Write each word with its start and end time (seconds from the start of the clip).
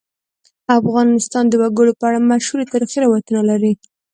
افغانستان 0.79 1.43
د 1.49 1.53
وګړي 1.61 1.93
په 1.99 2.03
اړه 2.09 2.27
مشهور 2.31 2.59
تاریخی 2.71 2.97
روایتونه 3.05 3.41
لري. 3.49 3.73